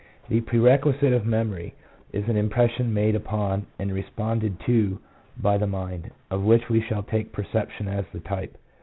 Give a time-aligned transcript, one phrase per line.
[0.29, 1.75] 2 The prerequisite of memory
[2.11, 4.97] is an impression made upon and responded to
[5.37, 8.57] by the mind, of which we shall take perception as the type.